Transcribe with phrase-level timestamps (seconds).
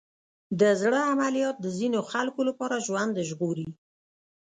[0.59, 3.67] د زړه عملیات د ځینو خلکو لپاره ژوند ژغوري.